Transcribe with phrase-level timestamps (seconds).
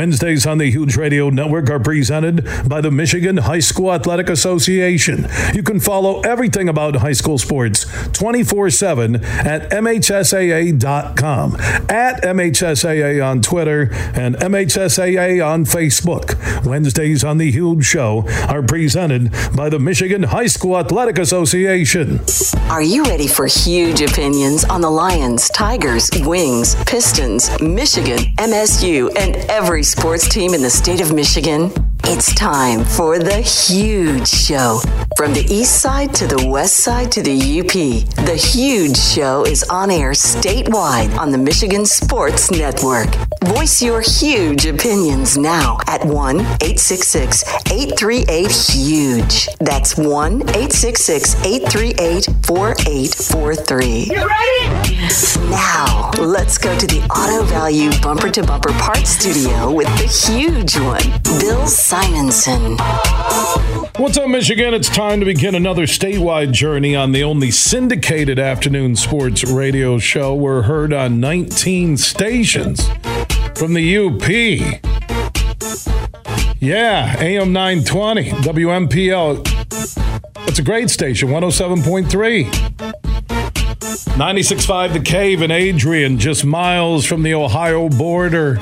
[0.00, 5.28] Wednesdays on the Huge Radio Network are presented by the Michigan High School Athletic Association.
[5.52, 11.56] You can follow everything about high school sports 24 7 at MHSAA.com,
[11.90, 16.64] at MHSAA on Twitter, and MHSAA on Facebook.
[16.64, 22.20] Wednesdays on the Huge Show are presented by the Michigan High School Athletic Association.
[22.70, 29.36] Are you ready for huge opinions on the Lions, Tigers, Wings, Pistons, Michigan, MSU, and
[29.50, 31.89] every sports team in the state of Michigan?
[32.04, 34.80] It's time for the huge show.
[35.16, 37.72] From the east side to the west side to the UP,
[38.26, 43.08] the huge show is on air statewide on the Michigan Sports Network.
[43.44, 49.48] Voice your huge opinions now at 1 866 838 HUGE.
[49.60, 53.86] That's 1 866 838 4843.
[54.04, 54.50] You ready?
[55.50, 60.78] Now, let's go to the Auto Value Bumper to Bumper Parts Studio with the huge
[60.78, 61.02] one,
[61.40, 62.76] Bill Simonson.
[63.96, 64.74] What's up, Michigan?
[64.74, 70.36] It's time to begin another statewide journey on the only syndicated afternoon sports radio show.
[70.36, 72.88] We're heard on 19 stations
[73.56, 74.28] from the UP.
[76.60, 80.46] Yeah, AM 920, WMPL.
[80.46, 82.44] It's a great station, 107.3.
[84.14, 88.60] 96.5 The Cave in Adrian, just miles from the Ohio border,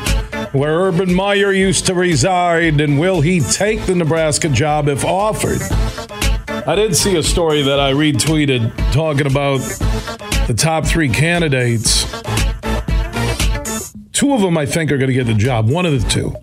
[0.52, 2.80] where Urban Meyer used to reside.
[2.80, 5.60] And will he take the Nebraska job if offered?
[6.66, 9.58] I did see a story that I retweeted talking about
[10.46, 12.04] the top three candidates.
[14.12, 15.68] Two of them, I think, are going to get the job.
[15.68, 16.34] One of the two.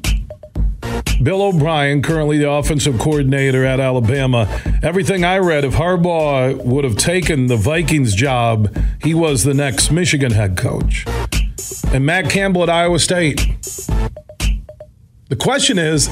[1.24, 4.48] Bill O'Brien, currently the offensive coordinator at Alabama.
[4.84, 9.92] Everything I read, if Harbaugh would have taken the Vikings job, he was the next
[9.92, 11.06] Michigan head coach.
[11.94, 13.55] And Matt Campbell at Iowa State.
[15.36, 16.10] The question is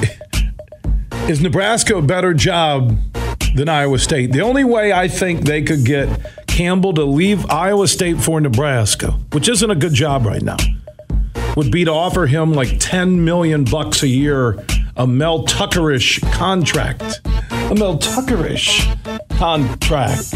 [1.29, 2.97] is Nebraska a better job
[3.55, 4.33] than Iowa State?
[4.33, 6.09] The only way I think they could get
[6.45, 10.57] Campbell to leave Iowa State for Nebraska, which isn't a good job right now,
[11.55, 14.65] would be to offer him like 10 million bucks a year
[14.97, 17.21] a Mel Tuckerish contract.
[17.49, 18.83] A Mel Tuckerish
[19.37, 20.33] contract.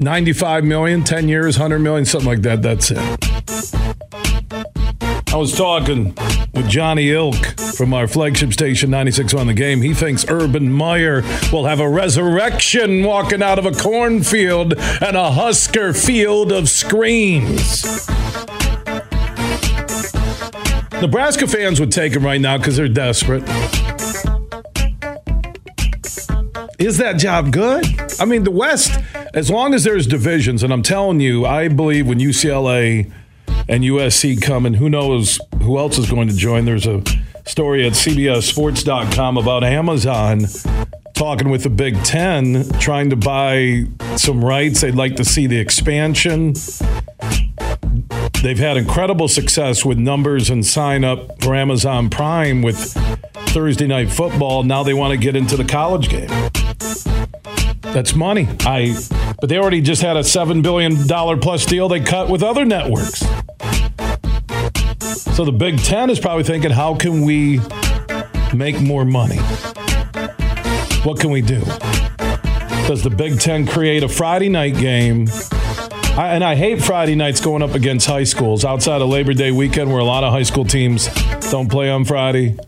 [0.00, 2.62] 95 million, 10 years, 100 million, something like that.
[2.62, 3.57] That's it.
[5.30, 6.14] I was talking
[6.54, 7.36] with Johnny Ilk
[7.76, 9.82] from our flagship station 96 on the game.
[9.82, 11.20] He thinks Urban Meyer
[11.52, 18.08] will have a resurrection walking out of a cornfield and a Husker field of screams.
[21.02, 23.42] Nebraska fans would take him right now because they're desperate.
[26.78, 27.84] Is that job good?
[28.18, 28.98] I mean, the West,
[29.34, 33.12] as long as there's divisions, and I'm telling you, I believe when UCLA
[33.68, 36.64] and USC come, and who knows who else is going to join.
[36.64, 37.02] There's a
[37.44, 40.46] story at CBSSports.com about Amazon
[41.14, 43.84] talking with the Big Ten, trying to buy
[44.16, 44.80] some rights.
[44.80, 46.54] They'd like to see the expansion.
[48.42, 52.92] They've had incredible success with numbers and sign up for Amazon Prime with
[53.48, 54.62] Thursday night football.
[54.62, 56.30] Now they want to get into the college game.
[57.80, 58.48] That's money.
[58.60, 58.96] I
[59.40, 62.64] but they already just had a seven billion dollar plus deal they cut with other
[62.64, 63.24] networks.
[65.38, 67.60] So the Big Ten is probably thinking, how can we
[68.52, 69.36] make more money?
[71.04, 71.60] What can we do?
[72.88, 75.28] Does the Big Ten create a Friday night game?
[76.16, 79.52] I, and I hate Friday nights going up against high schools outside of Labor Day
[79.52, 81.08] weekend where a lot of high school teams
[81.52, 82.58] don't play on Friday.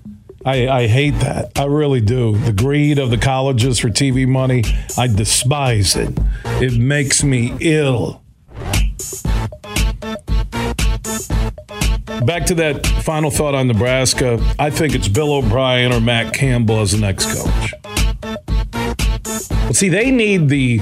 [0.46, 1.50] I, I, hate that.
[1.58, 2.36] I really do.
[2.36, 4.62] The greed of the colleges for TV money,
[4.96, 6.16] I despise it.
[6.62, 8.19] It makes me ill.
[12.24, 14.38] Back to that final thought on Nebraska.
[14.58, 17.74] I think it's Bill O'Brien or Matt Campbell as the next coach.
[19.66, 20.80] But see, they need the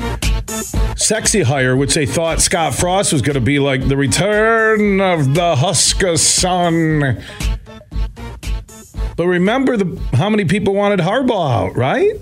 [0.97, 5.35] sexy hire, which they thought Scott Frost was going to be like the return of
[5.35, 7.23] the Husker son.
[9.17, 12.15] But remember the how many people wanted Harbaugh out, right?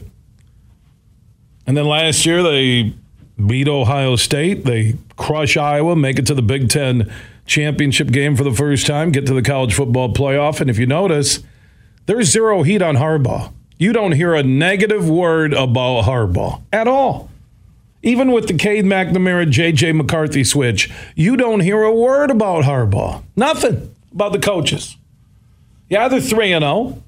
[1.67, 2.95] And then last year they
[3.45, 7.13] beat Ohio State, they crush Iowa, make it to the Big Ten
[7.47, 10.87] championship game for the first time, get to the college football playoff, and if you
[10.87, 11.41] notice,
[12.07, 13.53] there's zero heat on Harbaugh.
[13.79, 17.31] You don't hear a negative word about Harbaugh at all.
[18.03, 19.93] Even with the Cade McNamara, J.J.
[19.93, 23.23] McCarthy switch, you don't hear a word about Harbaugh.
[23.35, 24.97] Nothing about the coaches.
[25.89, 27.03] Yeah, they're 3 0.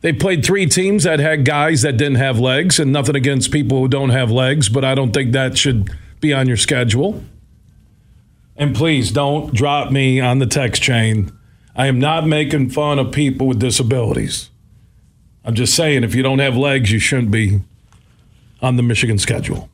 [0.00, 3.80] They played three teams that had guys that didn't have legs, and nothing against people
[3.80, 7.22] who don't have legs, but I don't think that should be on your schedule.
[8.58, 11.32] And please don't drop me on the text chain.
[11.76, 14.50] I am not making fun of people with disabilities.
[15.44, 17.60] I'm just saying, if you don't have legs, you shouldn't be
[18.60, 19.70] on the Michigan schedule.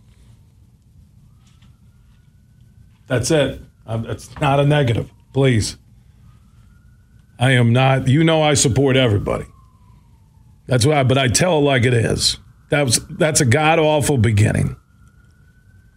[3.06, 3.60] That's it.
[3.88, 5.10] It's not a negative.
[5.32, 5.78] Please.
[7.38, 9.46] I am not, you know, I support everybody.
[10.66, 12.38] That's why, but I tell it like it is.
[12.68, 14.76] That was, that's a god awful beginning.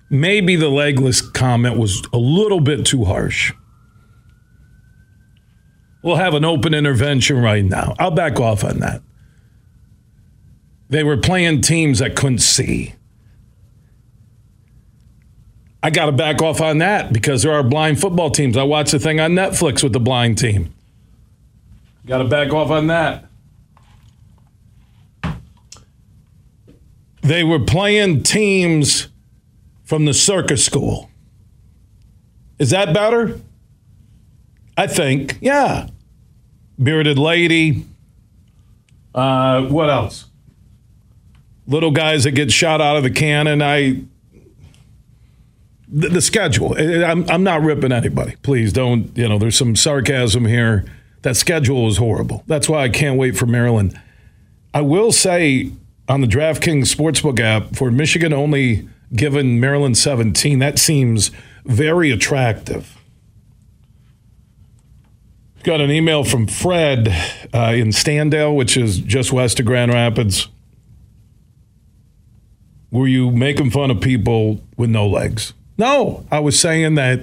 [0.09, 3.53] Maybe the legless comment was a little bit too harsh.
[6.01, 7.93] We'll have an open intervention right now.
[7.99, 9.01] I'll back off on that.
[10.89, 12.93] They were playing teams that couldn't see.
[15.83, 18.57] I got to back off on that because there are blind football teams.
[18.57, 20.73] I watched a thing on Netflix with the blind team.
[22.05, 23.25] Got to back off on that.
[27.21, 29.09] They were playing teams
[29.87, 31.09] from the circus school.
[32.59, 33.39] Is that better?
[34.75, 35.87] I think, yeah.
[36.81, 37.85] Bearded lady.
[39.15, 40.25] Uh, what else?
[41.67, 43.61] Little guys that get shot out of the cannon.
[43.61, 44.01] I
[45.87, 46.75] the, the schedule.
[46.77, 48.35] I'm, I'm not ripping anybody.
[48.43, 50.85] Please don't, you know, there's some sarcasm here.
[51.21, 52.43] That schedule was horrible.
[52.45, 53.99] That's why I can't wait for Maryland.
[54.73, 55.71] I will say
[56.09, 61.31] on the DraftKings Sportsbook app for Michigan only given Maryland 17, that seems
[61.65, 62.97] very attractive.
[65.63, 67.09] Got an email from Fred
[67.53, 70.47] uh, in Standale, which is just west of Grand Rapids.
[72.89, 75.53] Were you making fun of people with no legs?
[75.77, 77.21] No, I was saying that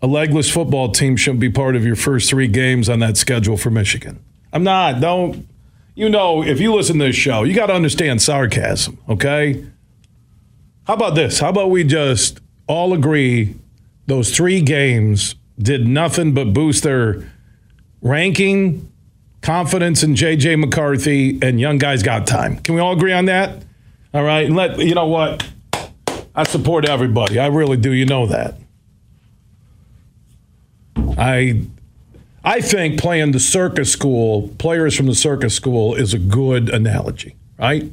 [0.00, 3.56] a legless football team shouldn't be part of your first three games on that schedule
[3.56, 4.22] for Michigan.
[4.52, 5.00] I'm not.
[5.00, 5.46] Don't.
[5.94, 9.64] You know, if you listen to this show, you got to understand sarcasm, okay?
[10.86, 11.38] How about this?
[11.38, 13.54] How about we just all agree
[14.06, 17.30] those three games did nothing but boost their
[18.00, 18.90] ranking,
[19.42, 22.56] confidence in JJ McCarthy, and young guys got time.
[22.58, 23.62] Can we all agree on that?
[24.12, 24.50] All right.
[24.50, 25.48] Let you know what?
[26.34, 27.38] I support everybody.
[27.38, 27.92] I really do.
[27.92, 28.56] You know that.
[31.16, 31.62] I
[32.44, 37.36] I think playing the circus school, players from the circus school is a good analogy,
[37.58, 37.90] right?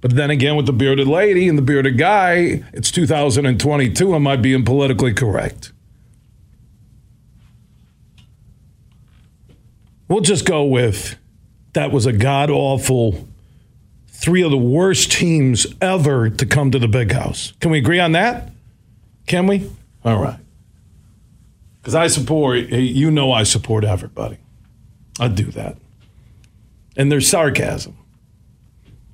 [0.00, 4.14] But then again, with the bearded lady and the bearded guy, it's 2022.
[4.14, 5.72] Am I being politically correct?
[10.06, 11.16] We'll just go with
[11.74, 13.28] that was a god awful
[14.08, 17.52] three of the worst teams ever to come to the big house.
[17.60, 18.50] Can we agree on that?
[19.26, 19.70] Can we?
[20.04, 20.40] All right.
[21.80, 24.38] Because I support, you know, I support everybody.
[25.20, 25.76] I do that.
[26.96, 27.96] And there's sarcasm.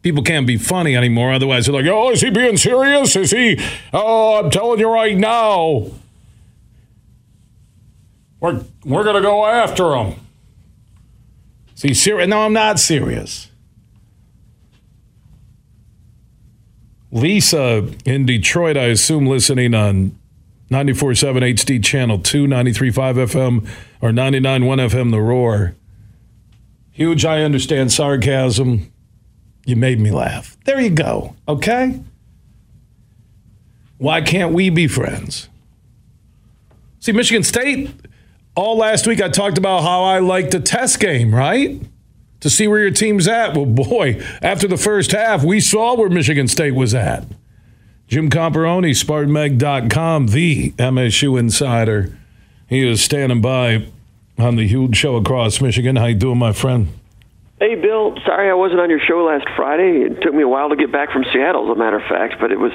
[0.05, 1.33] People can't be funny anymore.
[1.33, 3.17] Otherwise, they're like, oh, is he being serious?
[3.17, 3.59] Is he?
[3.91, 5.87] Oh, I'm telling you right now.
[8.39, 10.21] We're, we're going to go after him.
[11.75, 12.29] Is he serious?
[12.29, 13.49] No, I'm not serious.
[17.11, 20.19] Lisa in Detroit, I assume, listening on
[20.71, 23.69] 94.7 HD Channel 2, 93.5 FM,
[24.03, 25.77] or 99.1 FM The Roar.
[26.91, 28.91] Huge, I understand sarcasm.
[29.65, 30.57] You made me laugh.
[30.65, 32.01] There you go, okay?
[33.99, 35.49] Why can't we be friends?
[37.01, 37.91] See, Michigan State,
[38.55, 41.81] all last week I talked about how I like the test game, right?
[42.45, 43.57] to see where your team's at.
[43.57, 47.25] Well, boy, after the first half, we saw where Michigan State was at.
[48.07, 52.15] Jim Comparoni, SpartanMag.com, the MSU insider.
[52.69, 53.87] He is standing by
[54.37, 55.97] on the huge show across Michigan.
[55.97, 56.89] How you doing, my friend?
[57.61, 58.17] Hey, Bill.
[58.27, 60.03] Sorry I wasn't on your show last Friday.
[60.03, 62.35] It took me a while to get back from Seattle, as a matter of fact,
[62.41, 62.73] but it was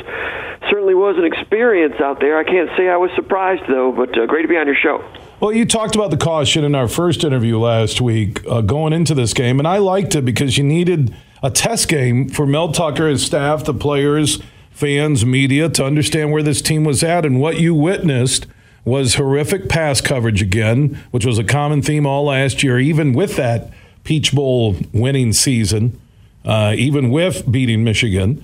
[0.69, 2.37] certainly was an experience out there.
[2.37, 5.03] I can't say I was surprised though, but uh, great to be on your show.
[5.41, 9.13] Well, you talked about the caution in our first interview last week uh, going into
[9.13, 13.09] this game, and I liked it because you needed a test game for Mel Tucker,
[13.09, 17.25] his staff, the players, fans, media to understand where this team was at.
[17.25, 18.47] And what you witnessed
[18.85, 23.35] was horrific pass coverage again, which was a common theme all last year, even with
[23.35, 23.71] that
[24.09, 26.01] Peach Bowl winning season,
[26.43, 28.43] uh, even with beating Michigan.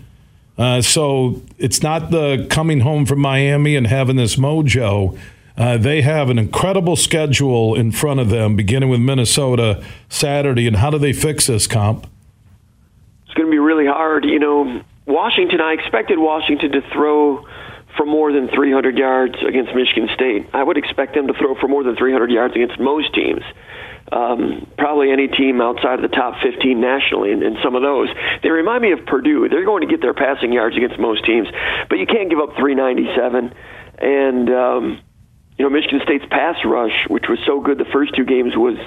[0.59, 5.17] Uh, so it's not the coming home from Miami and having this mojo.
[5.57, 10.67] Uh, they have an incredible schedule in front of them, beginning with Minnesota Saturday.
[10.67, 12.05] And how do they fix this, Comp?
[13.25, 14.23] It's going to be really hard.
[14.23, 17.43] You know, Washington, I expected Washington to throw
[17.97, 20.47] for more than 300 yards against Michigan State.
[20.53, 23.43] I would expect them to throw for more than 300 yards against most teams.
[24.11, 28.09] um, probably any team outside of the top 15 nationally, and, and some of those.
[28.43, 29.49] They remind me of Purdue.
[29.49, 31.47] They're going to get their passing yards against most teams,
[31.89, 33.53] but you can't give up 397.
[33.97, 35.01] And um,
[35.57, 38.77] you know, Michigan State's pass rush, which was so good the first two games, was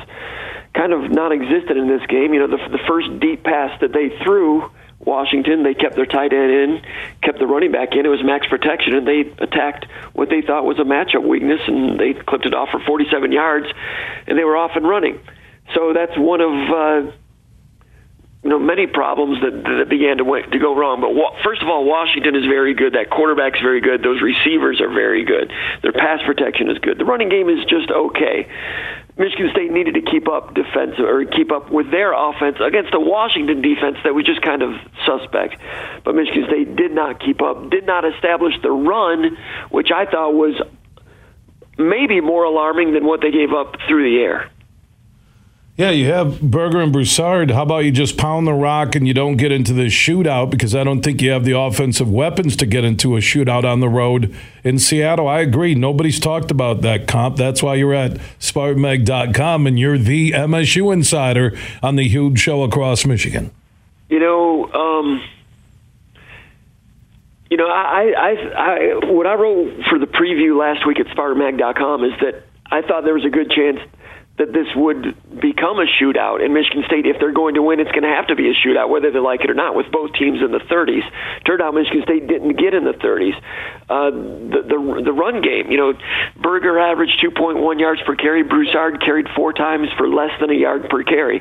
[0.75, 2.35] kind of non-existent in this game.
[2.35, 6.33] You know, the, the first deep pass that they threw Washington, they kept their tight
[6.33, 6.83] end in,
[7.23, 8.05] kept the running back in.
[8.05, 11.99] It was max protection, and they attacked what they thought was a matchup weakness, and
[11.99, 13.67] they clipped it off for 47 yards,
[14.27, 15.21] and they were off and running.
[15.75, 17.13] So that's one of uh,
[18.43, 21.01] you know many problems that, that began to went, to go wrong.
[21.01, 22.95] But wa- first of all, Washington is very good.
[22.95, 24.03] That quarterback's very good.
[24.03, 25.53] Those receivers are very good.
[25.83, 26.99] Their pass protection is good.
[26.99, 28.49] The running game is just okay.
[29.19, 33.01] Michigan State needed to keep up defense or keep up with their offense against a
[33.01, 35.61] Washington defense that was just kind of suspect.
[36.05, 39.37] But Michigan State did not keep up, did not establish the run,
[39.71, 40.55] which I thought was
[41.77, 44.51] maybe more alarming than what they gave up through the air.
[45.79, 47.53] Yeah, you have Berger and Broussard.
[47.53, 50.75] How about you just pound the rock and you don't get into this shootout because
[50.75, 53.89] I don't think you have the offensive weapons to get into a shootout on the
[53.89, 55.29] road in Seattle.
[55.29, 55.77] I agree.
[55.77, 57.37] Nobody's talked about that comp.
[57.37, 63.07] That's why you're at SpartanMag.com and you're the MSU insider on the huge show across
[63.07, 63.53] Michigan.
[64.09, 65.23] You know, um,
[67.51, 72.03] you know, I, I, I, what I wrote for the preview last week at SpartanMag.com
[72.03, 73.79] is that I thought there was a good chance
[74.39, 77.07] that this would become a shootout in Michigan State.
[77.07, 79.19] If they're going to win, it's going to have to be a shootout, whether they
[79.19, 81.05] like it or not, with both teams in the 30s.
[81.45, 83.37] Turned out Michigan State didn't get in the 30s.
[83.89, 85.93] Uh, the, the the run game, you know,
[86.37, 88.43] Berger averaged 2.1 yards per carry.
[88.43, 91.41] Broussard carried four times for less than a yard per carry.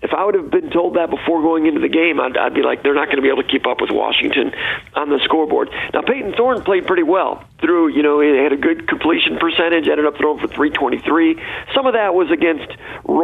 [0.00, 2.62] If I would have been told that before going into the game, I'd, I'd be
[2.62, 4.52] like, they're not going to be able to keep up with Washington
[4.94, 5.70] on the scoreboard.
[5.92, 9.88] Now, Payton Thorne played pretty well through, you know, he had a good completion percentage,
[9.88, 11.40] ended up throwing for 323.
[11.74, 12.70] Some of that was against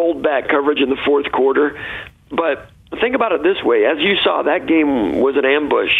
[0.04, 1.80] rolled back coverage in the fourth quarter,
[2.30, 2.68] but
[3.00, 5.92] think about it this way: as you saw, that game was an ambush.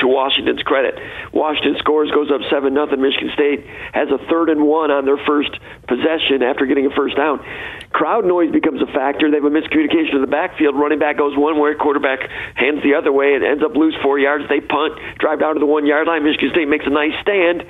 [0.00, 0.96] To Washington's credit,
[1.32, 3.00] Washington scores, goes up seven nothing.
[3.00, 5.50] Michigan State has a third and one on their first
[5.86, 7.44] possession after getting a first down.
[7.90, 9.30] Crowd noise becomes a factor.
[9.30, 10.76] They have a miscommunication in the backfield.
[10.76, 14.18] Running back goes one way, quarterback hands the other way, and ends up lose four
[14.18, 14.44] yards.
[14.48, 16.24] They punt, drive down to the one yard line.
[16.24, 17.64] Michigan State makes a nice stand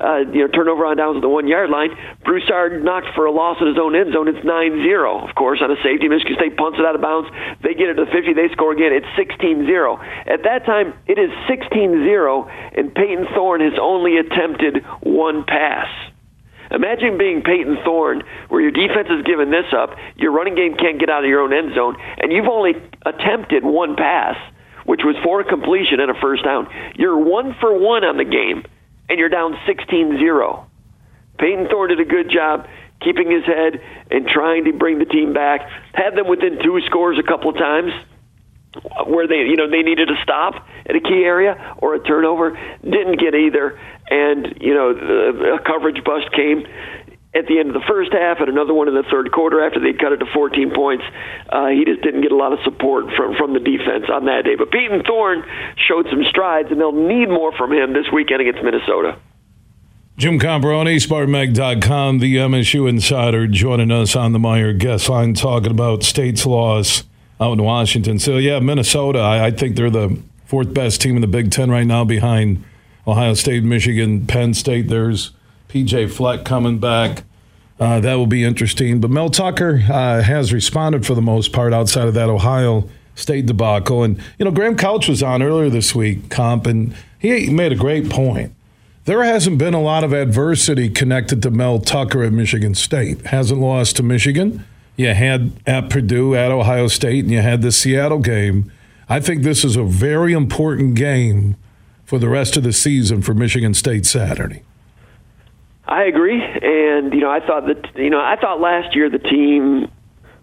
[0.00, 1.90] uh, you know, turnover on downs at the one yard line.
[2.24, 4.28] Broussard knocked for a loss in his own end zone.
[4.28, 5.28] It's 9 0.
[5.28, 7.28] Of course, on a safety, Michigan State punts it out of bounds.
[7.62, 8.32] They get it to the 50.
[8.32, 8.96] They score again.
[8.96, 10.00] It's 16 0.
[10.26, 11.68] At that time, it is 16
[12.02, 15.88] 0, and Payton Thorne has only attempted one pass.
[16.70, 21.00] Imagine being Payton Thorne, where your defense is giving this up, your running game can't
[21.00, 24.36] get out of your own end zone, and you've only attempted one pass,
[24.86, 26.68] which was for a completion and a first down.
[26.94, 28.62] You're one for one on the game
[29.10, 30.64] and you're down 16-0.
[31.38, 32.66] Payton Thorne did a good job
[33.02, 35.68] keeping his head and trying to bring the team back.
[35.92, 37.92] Had them within two scores a couple of times
[39.06, 40.54] where they you know they needed to stop
[40.86, 46.04] at a key area or a turnover didn't get either and you know a coverage
[46.04, 46.64] bust came
[47.32, 49.78] at the end of the first half and another one in the third quarter after
[49.78, 51.04] they cut it to 14 points.
[51.48, 54.44] Uh, he just didn't get a lot of support from from the defense on that
[54.44, 54.56] day.
[54.56, 55.44] But Payton Thorne
[55.76, 59.16] showed some strides, and they'll need more from him this weekend against Minnesota.
[60.16, 66.02] Jim Comparoni, SpartanMag.com, the MSU insider, joining us on the Meijer guest line talking about
[66.02, 67.04] state's loss
[67.40, 68.18] out in Washington.
[68.18, 71.70] So, yeah, Minnesota, I, I think they're the fourth best team in the Big Ten
[71.70, 72.62] right now behind
[73.06, 74.88] Ohio State, Michigan, Penn State.
[74.88, 75.30] There's
[75.70, 77.24] PJ Fleck coming back.
[77.78, 79.00] Uh, that will be interesting.
[79.00, 83.46] But Mel Tucker uh, has responded for the most part outside of that Ohio State
[83.46, 84.02] debacle.
[84.02, 87.76] And, you know, Graham Couch was on earlier this week, Comp, and he made a
[87.76, 88.52] great point.
[89.04, 93.26] There hasn't been a lot of adversity connected to Mel Tucker at Michigan State.
[93.26, 94.64] Hasn't lost to Michigan.
[94.96, 98.70] You had at Purdue, at Ohio State, and you had the Seattle game.
[99.08, 101.56] I think this is a very important game
[102.04, 104.62] for the rest of the season for Michigan State Saturday.
[105.90, 109.18] I agree, and you know, I thought that you know, I thought last year the
[109.18, 109.90] team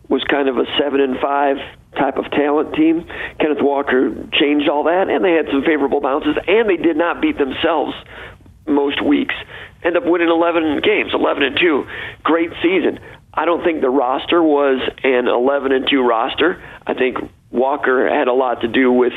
[0.09, 1.55] was kind of a seven and five
[1.97, 3.07] type of talent team.
[3.39, 7.21] Kenneth Walker changed all that, and they had some favorable bounces, and they did not
[7.21, 7.93] beat themselves
[8.67, 9.35] most weeks.
[9.83, 11.87] End up winning 11 games, 11 and two.
[12.23, 12.99] Great season.
[13.33, 16.61] I don't think the roster was an 11 and two roster.
[16.85, 17.17] I think
[17.51, 19.13] Walker had a lot to do with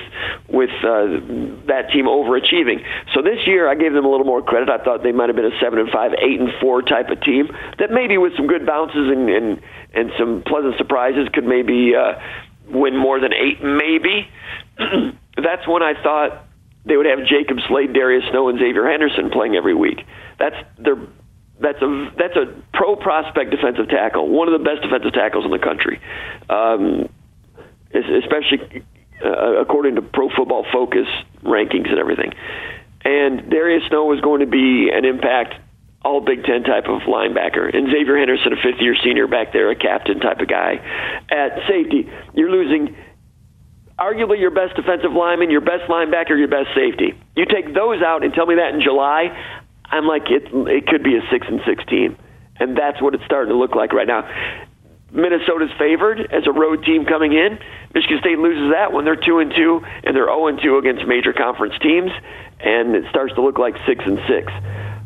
[0.49, 1.19] with uh,
[1.67, 2.85] that team overachieving.
[3.13, 4.69] So this year, I gave them a little more credit.
[4.71, 7.21] I thought they might have been a seven and five, eight and four type of
[7.23, 9.61] team that maybe with some good bounces and and,
[9.95, 12.15] and some pleasant surprises could maybe uh,
[12.69, 13.63] win more than eight.
[13.63, 14.29] Maybe
[15.37, 16.47] that's when I thought
[16.87, 20.07] they would have Jacob Slade, Darius Snow, and Xavier Henderson playing every week.
[20.39, 20.97] That's their
[21.61, 25.51] that's a that's a pro prospect defensive tackle, one of the best defensive tackles in
[25.51, 26.01] the country,
[26.49, 27.09] um,
[27.95, 28.85] especially
[29.25, 31.07] uh, according to Pro Football Focus
[31.43, 32.33] rankings and everything.
[33.05, 35.55] And Darius Snow is going to be an impact
[36.03, 37.75] all Big Ten type of linebacker.
[37.75, 40.81] And Xavier Henderson, a fifth year senior back there, a captain type of guy.
[41.31, 42.97] At safety, you're losing
[43.99, 47.13] arguably your best defensive lineman, your best linebacker, your best safety.
[47.37, 49.29] You take those out and tell me that in July,
[49.85, 50.49] I'm like it.
[50.49, 52.17] It could be a six and six team,
[52.59, 54.25] and that's what it's starting to look like right now.
[55.13, 57.59] Minnesota's favored as a road team coming in.
[57.95, 61.07] Michigan State loses that when they're two and two, and they're zero and two against
[61.07, 62.11] major conference teams,
[62.61, 64.53] and it starts to look like six and six.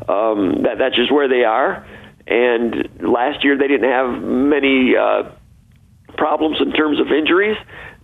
[0.08, 1.86] Um, that that's just where they are.
[2.26, 5.30] And last year they didn't have many uh,
[6.16, 7.56] problems in terms of injuries.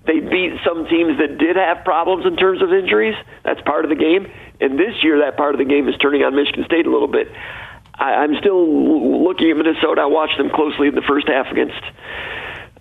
[0.06, 3.14] They beat some teams that did have problems in terms of injuries.
[3.44, 4.30] That's part of the game.
[4.60, 7.08] And this year, that part of the game is turning on Michigan State a little
[7.08, 7.28] bit.
[7.94, 8.64] I, I'm still
[9.24, 10.00] looking at Minnesota.
[10.00, 11.80] I watched them closely in the first half against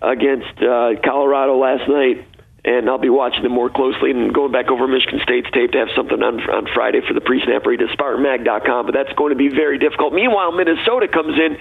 [0.02, 2.26] against uh, Colorado last night,
[2.64, 5.78] and I'll be watching them more closely and going back over Michigan State's tape to
[5.78, 8.86] have something on on Friday for the pre-snap read at SpartanMag.com.
[8.86, 10.12] But that's going to be very difficult.
[10.12, 11.56] Meanwhile, Minnesota comes in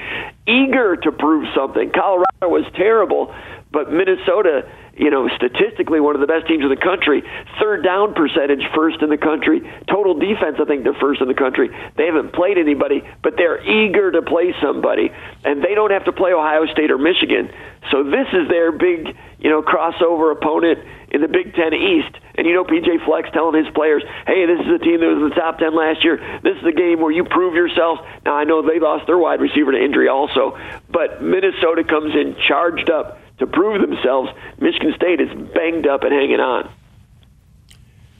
[0.47, 1.91] eager to prove something.
[1.91, 3.33] Colorado was terrible,
[3.71, 4.67] but Minnesota
[4.99, 7.23] you know, statistically one of the best teams in the country.
[7.57, 9.63] Third down percentage, first in the country.
[9.87, 11.69] Total defense, I think they're first in the country.
[11.95, 15.09] They haven't played anybody, but they're eager to play somebody,
[15.45, 17.49] and they don't have to play Ohio State or Michigan.
[17.91, 20.79] So this is their big, you know, crossover opponent
[21.11, 22.13] in the Big Ten East.
[22.35, 25.17] And you know, PJ Fleck telling his players, "Hey, this is a team that was
[25.23, 26.19] in the top ten last year.
[26.43, 29.39] This is a game where you prove yourself." Now I know they lost their wide
[29.39, 30.57] receiver to injury also,
[30.91, 34.29] but Minnesota comes in charged up to prove themselves.
[34.59, 36.69] Michigan State is banged up and hanging on.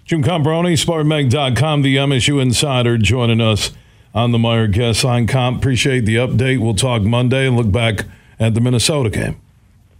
[0.05, 3.71] Jim Comparoni, SpartanMag.com, the MSU Insider, joining us
[4.15, 5.27] on the Meijer Guest Line.
[5.27, 6.59] Comp, appreciate the update.
[6.59, 8.05] We'll talk Monday and look back
[8.39, 9.39] at the Minnesota game.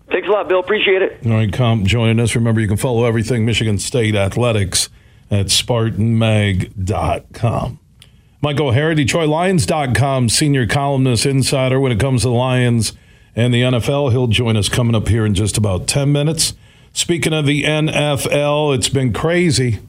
[0.10, 0.60] Thanks a lot, Bill.
[0.60, 1.20] Appreciate it.
[1.26, 2.34] All right, Comp, joining us.
[2.34, 4.90] Remember, you can follow everything Michigan State Athletics
[5.30, 7.80] at SpartanMag.com.
[8.42, 12.94] Mike O'Hara, DetroitLions.com, senior columnist, insider when it comes to the Lions–
[13.36, 14.12] and the NFL.
[14.12, 16.54] He'll join us coming up here in just about 10 minutes.
[16.94, 19.80] Speaking of the NFL, it's been crazy.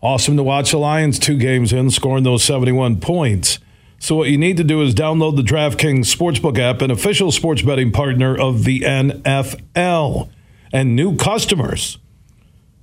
[0.00, 3.58] Awesome to watch the Lions two games in, scoring those 71 points.
[3.98, 7.62] So, what you need to do is download the DraftKings Sportsbook app, an official sports
[7.62, 10.28] betting partner of the NFL.
[10.72, 11.98] And new customers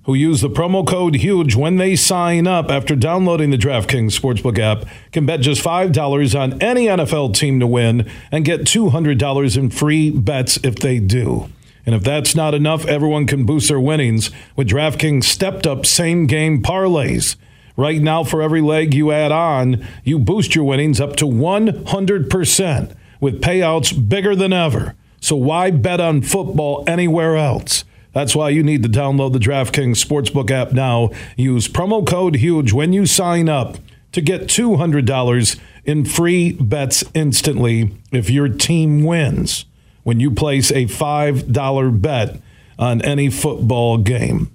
[0.03, 4.57] who use the promo code HUGE when they sign up after downloading the DraftKings Sportsbook
[4.57, 9.69] app can bet just $5 on any NFL team to win and get $200 in
[9.69, 11.49] free bets if they do.
[11.85, 16.27] And if that's not enough, everyone can boost their winnings with DraftKings stepped up same
[16.27, 17.35] game parlays.
[17.75, 22.95] Right now, for every leg you add on, you boost your winnings up to 100%
[23.21, 24.95] with payouts bigger than ever.
[25.21, 27.85] So why bet on football anywhere else?
[28.13, 31.11] That's why you need to download the DraftKings Sportsbook app now.
[31.37, 33.77] Use promo code HUGE when you sign up
[34.11, 39.65] to get $200 in free bets instantly if your team wins
[40.03, 42.41] when you place a $5 bet
[42.79, 44.51] on any football game.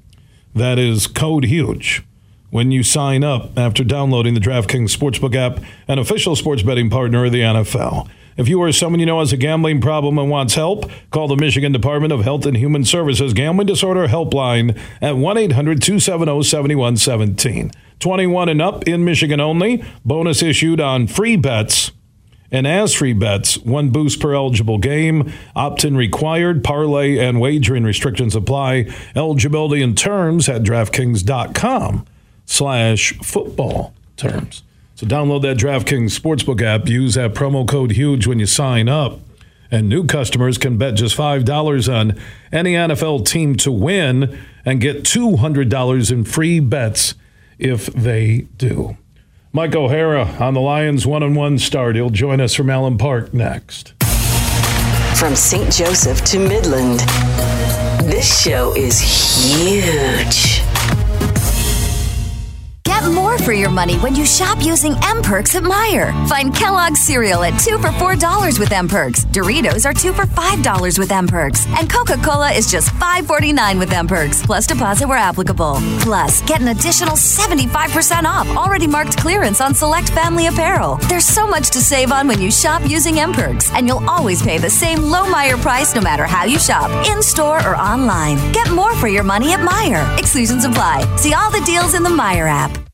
[0.54, 2.02] That is code HUGE
[2.50, 7.24] when you sign up after downloading the DraftKings Sportsbook app, an official sports betting partner
[7.24, 8.08] of the NFL.
[8.37, 11.37] If you or someone you know has a gambling problem and wants help, call the
[11.37, 17.70] Michigan Department of Health and Human Services Gambling Disorder Helpline at 1 800 270 7117.
[18.01, 19.85] 21 and up in Michigan only.
[20.05, 21.92] Bonus issued on free bets.
[22.51, 25.33] And as free bets, one boost per eligible game.
[25.57, 26.62] Opt-in required.
[26.62, 28.92] Parlay and wagering restrictions apply.
[29.16, 32.07] Eligibility and terms at DraftKings.com
[32.47, 34.62] slash football terms.
[34.94, 36.88] So download that DraftKings Sportsbook app.
[36.88, 39.20] Use that promo code HUGE when you sign up.
[39.70, 42.20] And new customers can bet just $5 on
[42.52, 47.14] any NFL team to win and get $200 in free bets
[47.59, 48.96] if they do.
[49.52, 51.96] Mike O'Hara on the Lions one on one start.
[51.96, 53.94] He'll join us from Allen Park next.
[55.16, 55.72] From St.
[55.72, 57.00] Joseph to Midland,
[58.11, 60.63] this show is huge.
[63.12, 66.12] More for your money when you shop using M Perks at Meijer.
[66.28, 69.24] Find Kellogg's cereal at two for four dollars with M Perks.
[69.26, 73.26] Doritos are two for five dollars with M Perks, and Coca Cola is just five
[73.26, 75.76] forty nine with M Perks plus deposit where applicable.
[76.00, 80.96] Plus, get an additional seventy five percent off already marked clearance on select family apparel.
[81.08, 84.42] There's so much to save on when you shop using M Perks, and you'll always
[84.42, 88.36] pay the same low Meijer price no matter how you shop, in store or online.
[88.52, 90.18] Get more for your money at Meijer.
[90.18, 91.04] Exclusions apply.
[91.16, 92.93] See all the deals in the Meijer app.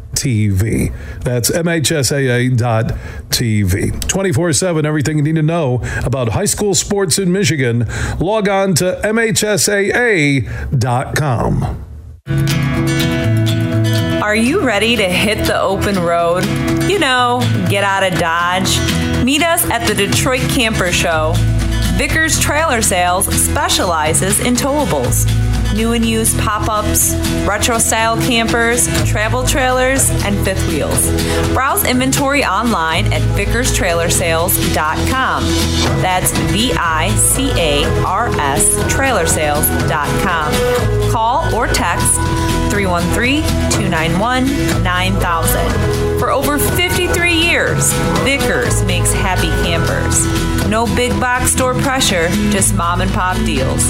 [0.21, 0.93] TV.
[1.23, 2.51] That's MHSAA.tv.
[4.07, 7.87] 24 7, everything you need to know about high school sports in Michigan.
[8.19, 10.47] Log on to MHSAA.com.
[14.21, 16.45] Are you ready to hit the open road?
[16.87, 18.77] You know, get out of Dodge?
[19.25, 21.33] Meet us at the Detroit Camper Show.
[21.97, 25.25] Vickers Trailer Sales specializes in towables
[25.73, 27.13] new and used pop ups,
[27.45, 31.09] retro style campers, travel trailers, and fifth wheels.
[31.53, 35.43] Browse inventory online at vickerstrailersales.com.
[36.01, 41.11] That's V I C A R S trailersales.com.
[41.11, 42.15] Call or text
[42.71, 44.45] 313 291
[44.83, 46.19] 9000.
[46.19, 47.91] For over 53 years,
[48.23, 50.25] Vickers makes happy campers.
[50.71, 53.89] No big box store pressure, just mom and pop deals.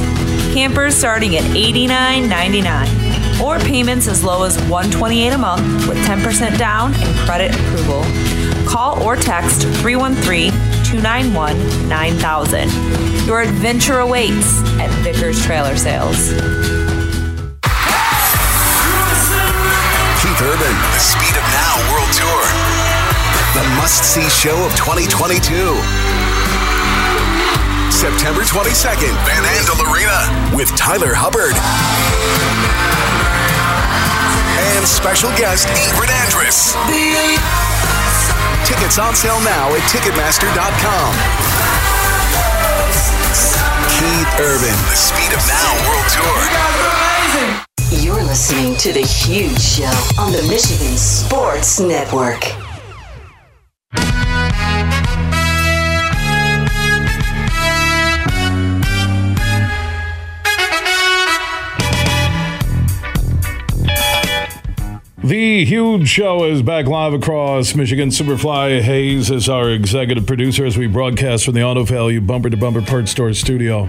[0.51, 6.95] Campers starting at $89.99 or payments as low as 128 a month with 10% down
[6.95, 8.01] and credit approval.
[8.67, 10.49] Call or text 313
[10.83, 13.27] 291 9000.
[13.27, 16.31] Your adventure awaits at Vickers Trailer Sales.
[20.17, 22.41] Keith Urban, the Speed of Now World Tour.
[23.53, 26.30] The must see show of 2022.
[28.01, 31.53] September 22nd, Van Andel Arena with Tyler Hubbard.
[34.73, 36.73] And special guest Ingrid Andress.
[38.65, 41.13] Tickets on sale now at Ticketmaster.com.
[43.93, 46.41] Keith Urban, the Speed of Now World Tour.
[48.01, 52.60] You're listening to The Huge Show on the Michigan Sports Network.
[65.23, 68.09] The huge show is back live across Michigan.
[68.09, 72.57] Superfly Hayes is our executive producer as we broadcast from the Auto Value Bumper to
[72.57, 73.87] Bumper Parts Store studio.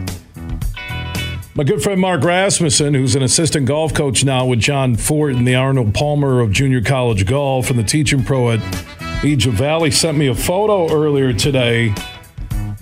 [1.55, 5.55] My good friend Mark Rasmussen, who's an assistant golf coach now with John Fortin the
[5.55, 10.27] Arnold Palmer of junior college golf and the teaching pro at Egypt Valley, sent me
[10.27, 11.95] a photo earlier today.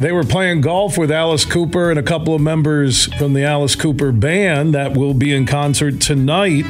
[0.00, 3.76] They were playing golf with Alice Cooper and a couple of members from the Alice
[3.76, 6.66] Cooper band that will be in concert tonight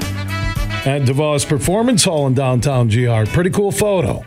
[0.87, 3.25] at DeVos Performance Hall in downtown GR.
[3.33, 4.25] Pretty cool photo.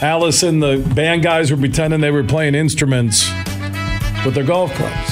[0.00, 3.30] Alice and the band guys were pretending they were playing instruments
[4.24, 5.10] with their golf clubs.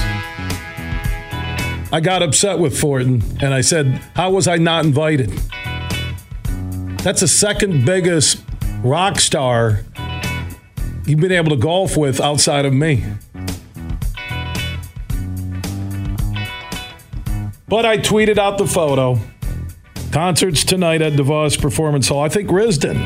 [1.92, 5.30] I got upset with Fortin and I said, How was I not invited?
[7.02, 8.42] That's the second biggest
[8.82, 9.84] rock star
[11.06, 13.04] you've been able to golf with outside of me.
[17.68, 19.18] But I tweeted out the photo.
[20.12, 22.20] Concerts tonight at DeVos Performance Hall.
[22.20, 22.96] I think Risdon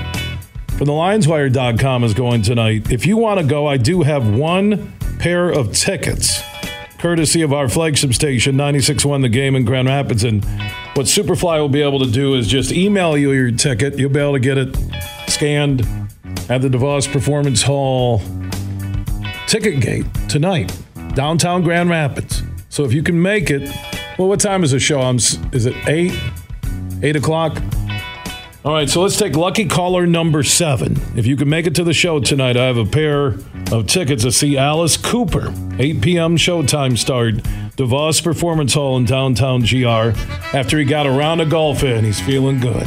[0.78, 2.92] from the LionsWire.com is going tonight.
[2.92, 6.42] If you want to go, I do have one pair of tickets,
[6.98, 10.22] courtesy of our flagship station, 96.1 The Game in Grand Rapids.
[10.22, 10.44] And
[10.94, 13.98] what Superfly will be able to do is just email you your ticket.
[13.98, 14.76] You'll be able to get it
[15.26, 15.80] scanned
[16.48, 18.22] at the DeVos Performance Hall
[19.48, 20.76] ticket gate tonight,
[21.14, 22.42] downtown Grand Rapids.
[22.68, 23.62] So if you can make it,
[24.18, 25.00] well, what time is the show?
[25.00, 26.12] I'm, is it 8?
[27.02, 27.60] 8 o'clock?
[28.64, 30.96] All right, so let's take lucky caller number seven.
[31.16, 33.38] If you can make it to the show tonight, I have a pair
[33.72, 35.52] of tickets to see Alice Cooper.
[35.80, 36.36] 8 p.m.
[36.36, 37.34] showtime start.
[37.76, 40.16] DeVos Performance Hall in downtown GR.
[40.56, 42.86] After he got a round of golf in, he's feeling good.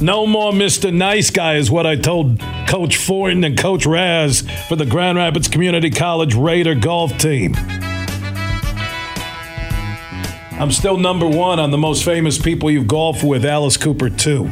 [0.00, 0.94] No more Mr.
[0.94, 5.48] Nice Guy is what I told Coach Fortin and Coach Raz for the Grand Rapids
[5.48, 7.54] Community College Raider golf team.
[10.58, 14.50] I'm still number one on the most famous people you've golfed with, Alice Cooper, too.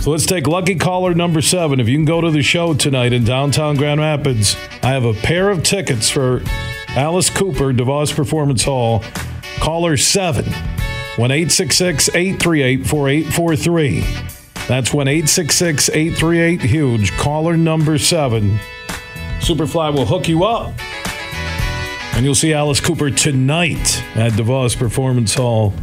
[0.00, 1.80] So let's take lucky caller number seven.
[1.80, 5.14] If you can go to the show tonight in downtown Grand Rapids, I have a
[5.14, 6.42] pair of tickets for
[6.90, 9.02] Alice Cooper, DeVos Performance Hall,
[9.58, 10.44] Caller 7
[11.16, 14.00] 1 838 4843.
[14.68, 17.12] That's 1 838 Huge.
[17.12, 18.58] Caller number 7.
[19.40, 20.74] Superfly will hook you up.
[22.16, 25.74] And you'll see Alice Cooper tonight at DeVos Performance Hall.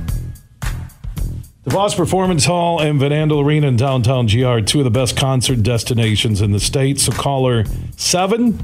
[1.64, 5.16] DeVos Performance Hall and Van Andel Arena in downtown GR, are two of the best
[5.16, 7.00] concert destinations in the state.
[7.00, 7.66] So call her
[7.98, 8.60] 7,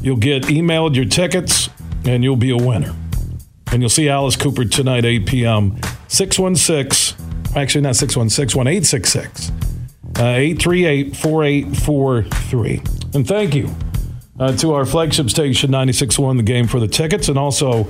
[0.00, 1.68] you'll get emailed your tickets
[2.06, 2.96] and you'll be a winner.
[3.70, 5.78] And you'll see Alice Cooper tonight, 8 p.m.
[6.08, 7.18] 616,
[7.54, 9.52] actually not 616, 1866
[10.18, 12.82] uh, 838 4843.
[13.14, 13.68] And thank you
[14.40, 17.86] uh, to our flagship station, 96.1 The Game, for the tickets and also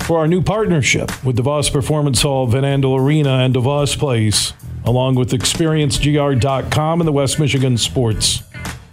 [0.00, 5.16] for our new partnership with DeVos Performance Hall, Van Andel Arena, and DeVos Place, along
[5.16, 8.42] with ExperienceGR.com and the West Michigan Sports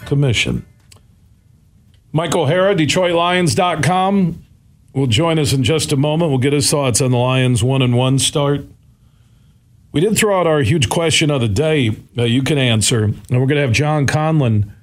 [0.05, 0.65] Commission.
[2.11, 4.43] Mike O'Hara, DetroitLions.com,
[4.93, 6.31] will join us in just a moment.
[6.31, 8.65] We'll get his thoughts on the Lions' one and one start.
[9.93, 13.29] We did throw out our huge question of the day that you can answer, and
[13.29, 14.73] we're going to have John Conlon,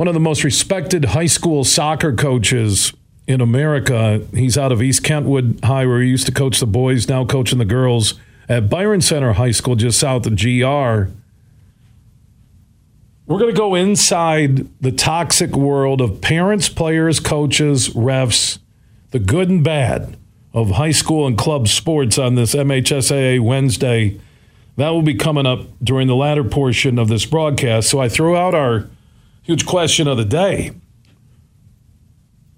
[0.00, 2.94] one of the most respected high school soccer coaches
[3.26, 4.26] in America.
[4.32, 7.58] He's out of East Kentwood High, where he used to coach the boys, now coaching
[7.58, 8.14] the girls
[8.48, 11.12] at Byron Center High School, just south of GR.
[13.26, 18.58] We're going to go inside the toxic world of parents, players, coaches, refs,
[19.10, 20.16] the good and bad
[20.54, 24.18] of high school and club sports on this MHSAA Wednesday.
[24.78, 27.90] That will be coming up during the latter portion of this broadcast.
[27.90, 28.88] So I threw out our
[29.50, 30.70] huge question of the day.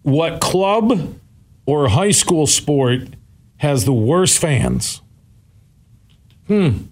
[0.02, 1.16] What club
[1.64, 3.08] or high school sport
[3.56, 5.00] has the worst fans?
[6.48, 6.88] Hmm.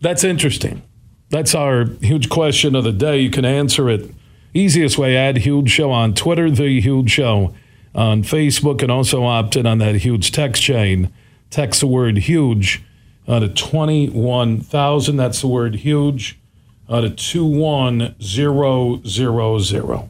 [0.00, 0.82] That's interesting.
[1.28, 3.18] That's our huge question of the day.
[3.18, 4.10] You can answer it
[4.54, 7.52] easiest way add huge show on Twitter, the huge show
[7.94, 11.12] on Facebook, and also opt in on that huge text chain.
[11.50, 12.82] Text the word huge
[13.28, 15.16] uh, to 21,000.
[15.18, 16.38] That's the word huge
[16.88, 20.08] uh, to 21000.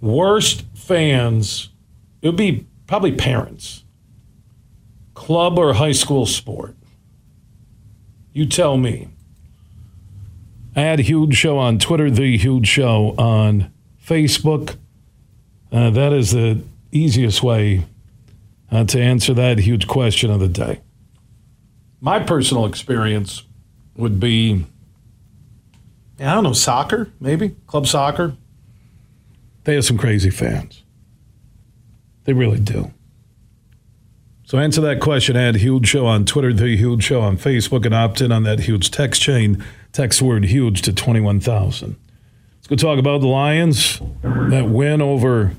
[0.00, 1.68] Worst fans,
[2.20, 3.84] it would be probably parents.
[5.14, 6.74] Club or high school sport?
[8.32, 9.08] You tell me.
[10.74, 13.70] Add Huge Show on Twitter, The Huge Show on
[14.04, 14.76] Facebook.
[15.70, 17.84] Uh, that is the easiest way
[18.70, 20.80] uh, to answer that huge question of the day.
[22.00, 23.42] My personal experience
[23.96, 24.66] would be,
[26.18, 28.36] I don't know, soccer, maybe, club soccer.
[29.64, 30.82] They have some crazy fans.
[32.24, 32.92] They really do.
[34.44, 35.36] So answer that question.
[35.36, 38.60] Add Huge Show on Twitter, The Huge Show on Facebook, and opt in on that
[38.60, 39.64] huge text chain.
[39.92, 41.96] Text word huge to 21,000.
[42.56, 44.00] Let's go talk about the Lions.
[44.22, 45.52] That win over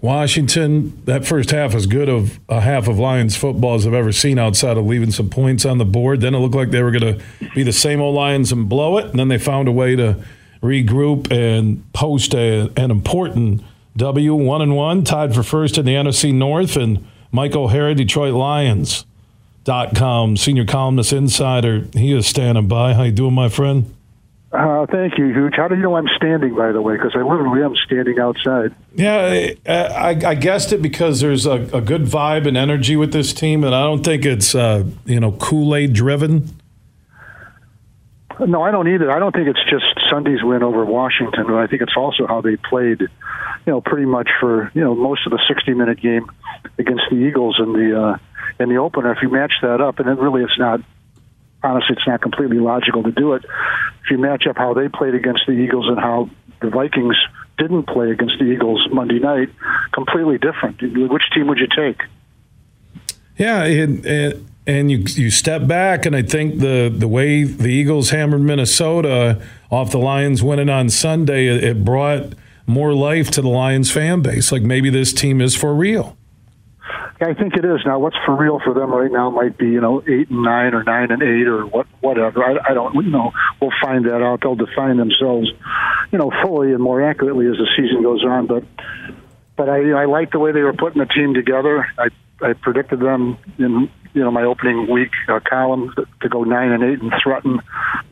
[0.00, 1.02] Washington.
[1.06, 4.38] That first half was good of a half of Lions football as I've ever seen
[4.38, 6.20] outside of leaving some points on the board.
[6.20, 8.98] Then it looked like they were going to be the same old Lions and blow
[8.98, 9.06] it.
[9.06, 10.22] And then they found a way to
[10.62, 13.62] regroup and post a, an important
[13.96, 16.76] W, one and one, tied for first in the NFC North.
[16.76, 19.06] And Mike O'Hara, Detroit Lions.
[19.64, 21.88] Dot com senior columnist insider.
[21.92, 22.94] He is standing by.
[22.94, 23.95] How you doing, my friend?
[24.52, 25.54] Uh, thank you, Huge.
[25.56, 26.96] How do you know I'm standing, by the way?
[26.96, 28.74] Because I literally am standing outside.
[28.94, 33.32] Yeah, I, I guessed it because there's a, a, good vibe and energy with this
[33.32, 36.48] team, and I don't think it's uh, you know Kool Aid driven.
[38.38, 39.10] No, I don't either.
[39.10, 42.40] I don't think it's just Sunday's win over Washington, but I think it's also how
[42.40, 43.00] they played.
[43.00, 46.30] You know, pretty much for you know most of the 60 minute game
[46.78, 48.18] against the Eagles in the uh,
[48.60, 49.12] in the opener.
[49.12, 50.80] If you match that up, and it really it's not
[51.66, 53.44] honestly it's not completely logical to do it.
[54.04, 57.16] If you match up how they played against the Eagles and how the Vikings
[57.58, 59.50] didn't play against the Eagles Monday night,
[59.92, 60.80] completely different.
[60.82, 62.02] Which team would you take?
[63.36, 67.68] Yeah, and, and, and you you step back, and I think the the way the
[67.68, 72.34] Eagles hammered Minnesota off the Lions winning on Sunday, it, it brought
[72.66, 74.50] more life to the Lions fan base.
[74.50, 76.16] Like maybe this team is for real.
[77.20, 77.98] I think it is now.
[77.98, 80.84] What's for real for them right now might be you know eight and nine or
[80.84, 82.44] nine and eight or what whatever.
[82.44, 83.32] I, I don't you know.
[83.60, 84.40] We'll find that out.
[84.42, 85.50] They'll define themselves,
[86.12, 88.46] you know, fully and more accurately as the season goes on.
[88.46, 88.64] But
[89.56, 91.86] but I you know, I like the way they were putting the team together.
[91.98, 92.08] I
[92.42, 96.82] I predicted them in you know my opening week uh, column to go nine and
[96.84, 97.60] eight and threaten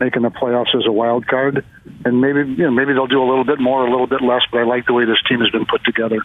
[0.00, 1.64] making the playoffs as a wild card.
[2.04, 4.42] And maybe you know maybe they'll do a little bit more, a little bit less.
[4.50, 6.18] But I like the way this team has been put together.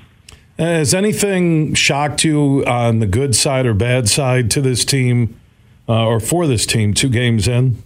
[0.60, 5.39] Has anything shocked you on the good side or bad side to this team,
[5.88, 7.82] uh, or for this team, two games in?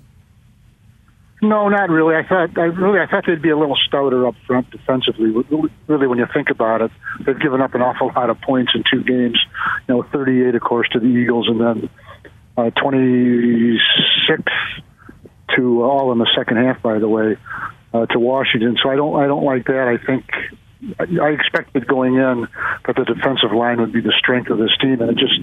[1.39, 2.15] No, not really.
[2.15, 5.29] I thought I really I thought they'd be a little stouter up front defensively.
[5.85, 6.89] Really, when you think about it,
[7.23, 9.39] they've given up an awful lot of points in two games.
[9.87, 11.89] You know, 38, of course, to the Eagles, and then
[12.57, 14.41] uh, 26
[15.57, 16.81] to all in the second half.
[16.81, 17.37] By the way,
[17.93, 18.77] uh, to Washington.
[18.81, 19.87] So I don't I don't like that.
[19.87, 20.25] I think
[20.99, 22.47] I expected going in
[22.85, 25.39] that the defensive line would be the strength of this team, and it just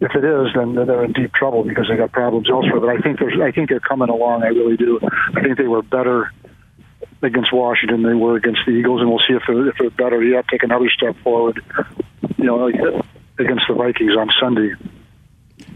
[0.00, 2.80] if it is, then they're in deep trouble because they got problems elsewhere.
[2.80, 4.42] But I think there's, I think they're coming along.
[4.42, 4.98] I really do.
[5.34, 6.32] I think they were better
[7.22, 9.90] against Washington than they were against the Eagles, and we'll see if they're, if they're
[9.90, 10.46] better yet.
[10.48, 11.62] Take another step forward,
[12.38, 14.72] you know, against the Vikings on Sunday.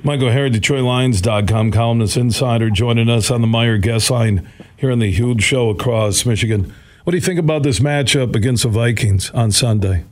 [0.03, 5.11] Michael O'Hara, DetroitLions.com columnist insider, joining us on the Meijer guest line here on the
[5.11, 6.73] huge show across Michigan.
[7.05, 10.05] What do you think about this matchup against the Vikings on Sunday?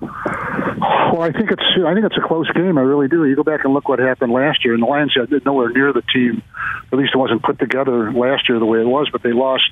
[0.00, 2.78] Well, I think it's I think it's a close game.
[2.78, 3.24] I really do.
[3.26, 5.92] You go back and look what happened last year, and the Lions had nowhere near
[5.92, 6.42] the team.
[6.90, 9.08] At least it wasn't put together last year the way it was.
[9.12, 9.70] But they lost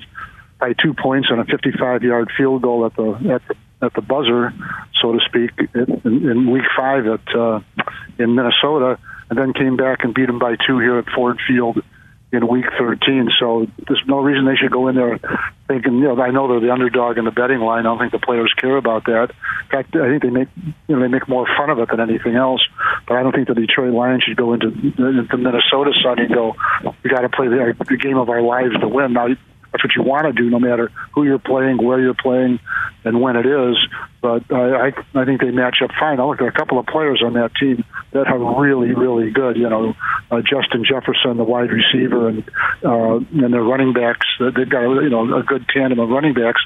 [0.61, 4.53] by two points on a 55-yard field goal at the at the, at the buzzer,
[5.01, 7.59] so to speak, in, in Week Five at uh,
[8.17, 8.97] in Minnesota,
[9.29, 11.83] and then came back and beat them by two here at Ford Field
[12.31, 13.29] in week 13.
[13.39, 15.19] So there's no reason they should go in there
[15.71, 17.79] thinking, you know, I know they're the underdog in the betting line.
[17.79, 19.31] I don't think the players care about that.
[19.31, 20.49] In fact, I think they make,
[20.87, 22.65] you know, they make more fun of it than anything else.
[23.07, 26.55] But I don't think the Detroit Lions should go into, into Minnesota Sunday and go,
[27.03, 29.13] we got to play the, the game of our lives to win.
[29.13, 29.27] Now,
[29.71, 32.59] that's what you want to do, no matter who you're playing, where you're playing,
[33.05, 33.77] and when it is.
[34.21, 36.19] But I, I, I think they match up fine.
[36.19, 39.55] I look at a couple of players on that team that are really, really good.
[39.55, 39.93] You know,
[40.29, 42.43] uh, Justin Jefferson, the wide receiver, and
[42.83, 44.27] uh, and their running backs.
[44.39, 46.61] They've got you know a good tandem of running backs.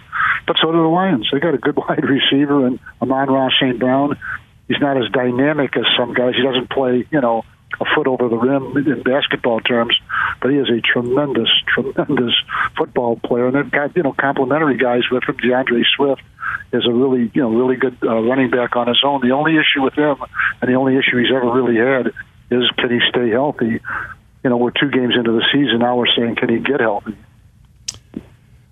[0.48, 1.30] But so do the Lions.
[1.32, 3.80] They got a good wide receiver and Amon-Ra St.
[3.80, 4.18] Brown.
[4.68, 6.34] He's not as dynamic as some guys.
[6.36, 7.46] He doesn't play, you know,
[7.80, 10.00] a foot over the rim in basketball terms,
[10.42, 12.34] but he is a tremendous, tremendous
[12.78, 13.48] football player.
[13.48, 15.38] And they've got you know complimentary guys with him.
[15.38, 16.22] D'Andre Swift
[16.72, 19.22] is a really you know really good uh, running back on his own.
[19.22, 20.18] The only issue with him,
[20.62, 22.14] and the only issue he's ever really had,
[22.52, 23.80] is can he stay healthy?
[24.44, 25.96] You know, we're two games into the season now.
[25.98, 27.18] We're saying can he get healthy?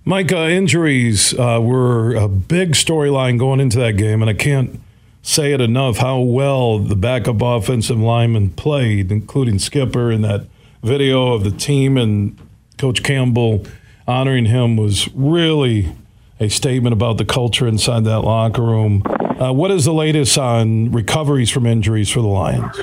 [0.05, 4.81] Mike, uh, injuries uh, were a big storyline going into that game, and I can't
[5.23, 10.45] say it enough how well the backup offensive lineman played, including Skipper in that
[10.83, 12.37] video of the team and
[12.77, 13.65] Coach Campbell
[14.05, 15.95] honoring him was really
[16.39, 19.01] a statement about the culture inside that locker room.
[19.05, 22.81] Uh, what is the latest on recoveries from injuries for the Lions?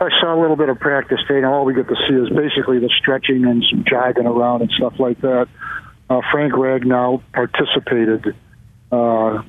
[0.00, 2.30] I saw a little bit of practice today, and all we get to see is
[2.30, 5.48] basically the stretching and some jogging around and stuff like that.
[6.08, 8.34] Uh, Frank Ragnow participated.
[8.90, 9.42] Uh,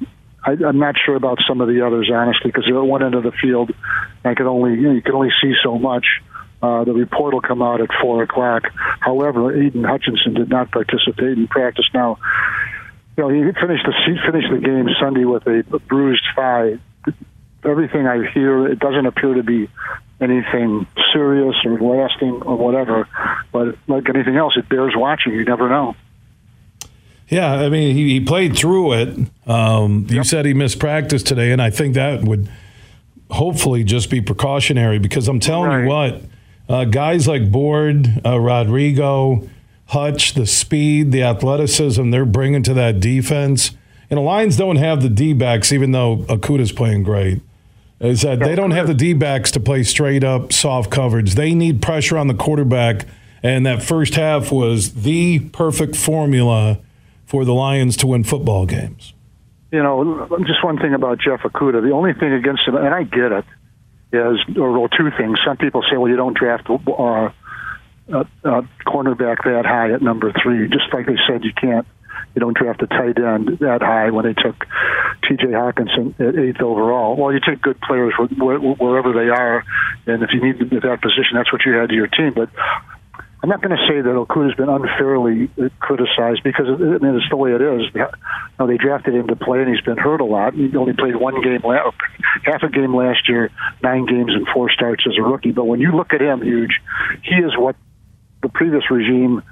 [0.46, 3.16] I, I'm not sure about some of the others, honestly, because they're at one end
[3.16, 3.72] of the field.
[4.24, 6.06] And I could only you, know, you can only see so much.
[6.62, 8.64] Uh, the report will come out at four o'clock.
[9.00, 11.86] However, Aidan Hutchinson did not participate in practice.
[11.94, 12.20] Now,
[13.18, 16.78] you know, he finished the he finished the game Sunday with a bruised thigh.
[17.64, 19.70] Everything I hear, it doesn't appear to be
[20.22, 23.08] anything serious or lasting or whatever.
[23.52, 25.34] But like anything else, it bears watching.
[25.34, 25.96] You never know.
[27.30, 29.18] Yeah, I mean, he, he played through it.
[29.48, 32.50] Um, you said he missed practice today, and I think that would
[33.32, 35.84] hopefully just be precautionary because I'm telling right.
[35.84, 36.22] you what,
[36.70, 39.48] uh, guys like Board, uh, Rodrigo,
[39.88, 43.72] Hutch, the speed, the athleticism they're bringing to that defense.
[44.10, 47.42] And the Lions don't have the D backs, even though Okudah's playing great.
[48.00, 51.36] Is that they don't have the D backs to play straight up soft coverage.
[51.36, 53.06] They need pressure on the quarterback.
[53.42, 56.80] And that first half was the perfect formula
[57.36, 59.14] for the Lions to win football games?
[59.70, 61.84] You know, just one thing about Jeff Okudah.
[61.84, 63.46] The only thing against him, and I get it,
[64.14, 65.38] is or well, two things.
[65.46, 67.30] Some people say, well, you don't draft uh,
[68.08, 71.86] a, a cornerback that high at number three, just like they said you can't.
[72.36, 74.56] You don't draft a tight end that high when they took
[75.28, 75.48] T.J.
[75.48, 77.18] Hockenson at eighth overall.
[77.18, 79.66] Well, you take good players wherever they are,
[80.06, 82.32] and if you need them at that position, that's what you add to your team.
[82.34, 82.50] But
[83.46, 87.38] I'm not going to say that Okudah's been unfairly criticized because I mean, it's the
[87.38, 87.94] way it is.
[87.94, 88.08] You
[88.58, 90.56] know, they drafted him to play, and he's been hurt a lot.
[90.56, 93.52] He only played one game, half a game last year,
[93.84, 95.52] nine games and four starts as a rookie.
[95.52, 96.82] But when you look at him, huge,
[97.22, 97.76] he is what
[98.42, 99.44] the previous regime.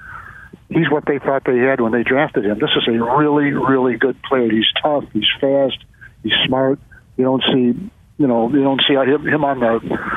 [0.69, 2.57] He's what they thought they had when they drafted him.
[2.57, 4.49] This is a really, really good player.
[4.49, 5.03] He's tough.
[5.13, 5.77] He's fast.
[6.23, 6.79] He's smart.
[7.15, 10.09] You don't see, you know, you don't see him on the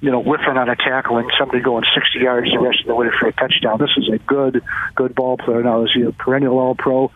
[0.00, 2.94] you know, whiffing on a tackle and somebody going 60 yards the rest of the
[2.94, 3.78] way for a touchdown.
[3.78, 4.62] This is a good,
[4.94, 5.62] good ball player.
[5.62, 7.10] Now, is he a perennial All Pro?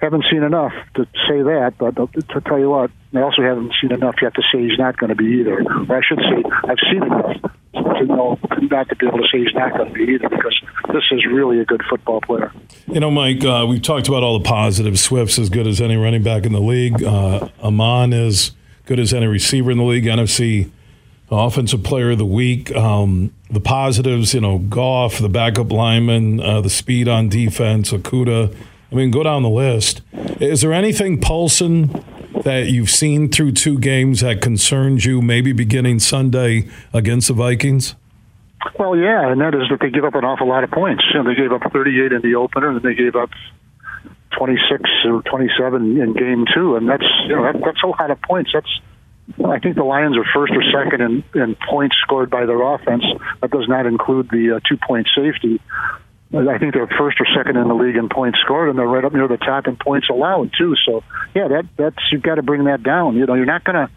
[0.00, 3.92] Haven't seen enough to say that, but to tell you what, I also haven't seen
[3.92, 5.62] enough yet to say he's not going to be either.
[5.62, 7.36] Or I should say, I've seen enough
[7.72, 10.60] to know not to be able to say he's not going to be either because
[10.92, 12.52] this is really a good football player.
[12.88, 15.00] You know, Mike, uh, we've talked about all the positives.
[15.00, 17.02] Swift's as good as any running back in the league.
[17.02, 18.52] Uh, Amon is
[18.86, 20.04] good as any receiver in the league.
[20.04, 20.70] NFC
[21.30, 22.74] offensive player of the week.
[22.74, 28.54] Um, the positives, you know, Goff, the backup lineman, uh, the speed on defense, Okudah.
[28.90, 30.02] I mean, go down the list.
[30.12, 32.04] Is there anything, Paulsen,
[32.42, 37.94] that you've seen through two games that concerns you, maybe beginning Sunday against the Vikings?
[38.78, 41.04] Well, yeah, and that is that they give up an awful lot of points.
[41.12, 43.30] You know, they gave up 38 in the opener, and they gave up
[44.36, 48.20] 26 or 27 in game two, and that's you know that, that's a lot of
[48.22, 48.50] points.
[48.52, 48.68] That's
[49.44, 53.04] I think the Lions are first or second in, in points scored by their offense.
[53.40, 55.60] That does not include the uh, two point safety.
[56.34, 59.04] I think they're first or second in the league in points scored, and they're right
[59.04, 60.74] up near the top in points allowed too.
[60.86, 61.04] So,
[61.34, 63.16] yeah, that that's you've got to bring that down.
[63.16, 63.92] You know, you're not going to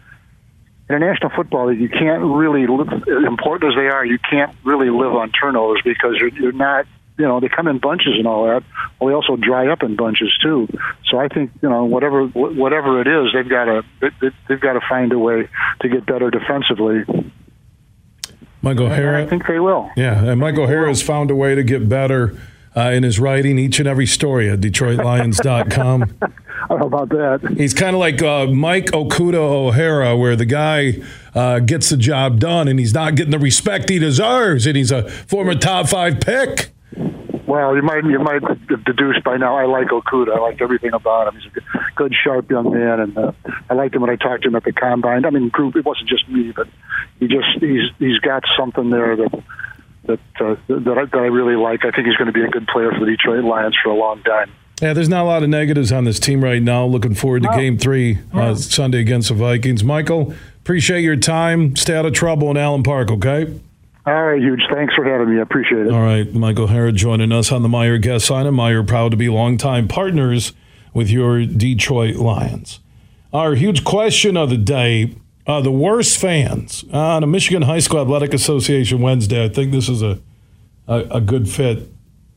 [0.88, 1.80] in a national football league.
[1.80, 2.88] You can't really, live,
[3.26, 6.86] important as they are, you can't really live on turnovers because you're, you're not.
[7.18, 8.62] You know, they come in bunches and all that.
[9.00, 10.68] Well, they also dry up in bunches too.
[11.06, 13.84] So I think you know whatever whatever it is, they've got to
[14.48, 15.48] they've got to find a way
[15.80, 17.04] to get better defensively.
[18.62, 19.22] Mike O'Hara.
[19.22, 19.90] I think they will.
[19.96, 22.36] Yeah, and Mike O'Hara has found a way to get better
[22.76, 26.18] uh, in his writing each and every story at DetroitLions.com.
[26.70, 27.54] About that?
[27.56, 30.94] He's kind of like uh, Mike Okudah O'Hara, where the guy
[31.34, 34.90] uh, gets the job done and he's not getting the respect he deserves, and he's
[34.90, 36.70] a former top five pick.
[37.46, 39.56] Well, you might you might have deduced by now.
[39.56, 40.36] I like Okudah.
[40.36, 41.40] I like everything about him.
[41.40, 43.32] He's a good, good sharp young man, and uh,
[43.70, 45.24] I liked him when I talked to him at the combine.
[45.24, 45.76] I mean, group.
[45.76, 46.66] It wasn't just me, but
[47.20, 49.44] he just he's he's got something there that
[50.06, 51.84] that uh, that, I, that I really like.
[51.84, 53.94] I think he's going to be a good player for the Detroit Lions for a
[53.94, 54.50] long time.
[54.82, 56.84] Yeah, there's not a lot of negatives on this team right now.
[56.84, 57.56] Looking forward to No.
[57.56, 59.84] Game Three uh, Sunday against the Vikings.
[59.84, 61.76] Michael, appreciate your time.
[61.76, 63.58] Stay out of trouble in Allen Park, okay?
[64.06, 64.62] All right, huge.
[64.72, 65.40] Thanks for having me.
[65.40, 65.92] I appreciate it.
[65.92, 68.46] All right, Mike O'Hara joining us on the Meijer guest sign.
[68.46, 70.52] And Meijer proud to be longtime partners
[70.94, 72.78] with your Detroit Lions.
[73.32, 78.00] Our huge question of the day: uh, the worst fans on a Michigan High School
[78.00, 79.44] Athletic Association Wednesday.
[79.44, 80.20] I think this is a,
[80.86, 81.88] a a good fit.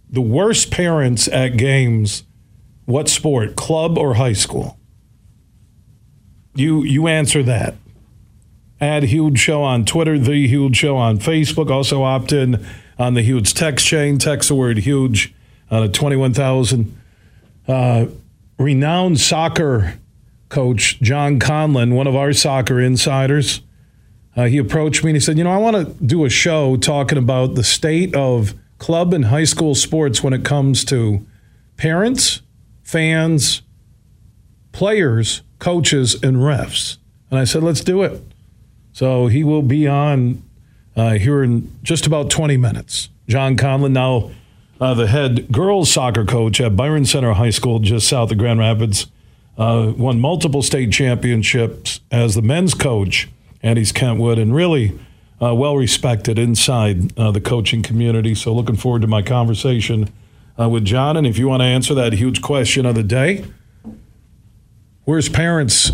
[0.10, 2.24] The worst parents at games.
[2.86, 3.56] What sport?
[3.56, 4.80] Club or high school?
[6.56, 7.76] You you answer that.
[8.82, 11.70] Add Huge Show on Twitter, The Huge Show on Facebook.
[11.70, 12.66] Also opt in
[12.98, 14.18] on the Huge text chain.
[14.18, 15.34] Text the word huge
[15.70, 16.98] on a 21,000.
[17.68, 18.06] Uh,
[18.58, 20.00] renowned soccer
[20.50, 23.62] coach John Conlon, one of our soccer insiders,
[24.36, 26.78] uh, he approached me and he said, You know, I want to do a show
[26.78, 31.26] talking about the state of club and high school sports when it comes to
[31.78, 32.42] parents,
[32.82, 33.62] fans,
[34.72, 36.98] players, coaches, and refs.
[37.30, 38.22] And I said, Let's do it.
[38.94, 40.44] So he will be on
[40.96, 43.10] uh, here in just about 20 minutes.
[43.28, 44.32] John Conlon, now
[44.82, 48.60] uh, the head girls soccer coach at Byron Center High School, just south of Grand
[48.60, 49.08] Rapids,
[49.58, 53.30] uh, won multiple state championships as the men's coach
[53.62, 54.98] at East Kentwood, and really
[55.42, 58.36] uh, well respected inside uh, the coaching community.
[58.36, 60.10] So looking forward to my conversation
[60.60, 61.18] uh, with John.
[61.18, 63.46] And if you want to answer that huge question of the day,
[65.06, 65.92] where's parents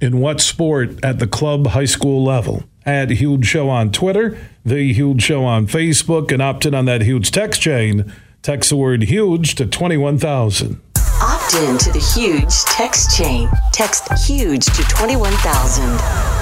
[0.00, 2.64] in what sport at the club high school level?
[2.84, 7.02] Add Huge Show on Twitter, The Huge Show on Facebook, and opt in on that
[7.02, 8.12] huge text chain.
[8.42, 10.80] Text the word huge to 21,000.
[11.20, 13.48] Opt in to the huge text chain.
[13.72, 16.35] Text huge to 21,000.